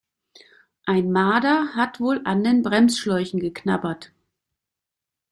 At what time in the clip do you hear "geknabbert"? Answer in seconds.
3.39-4.11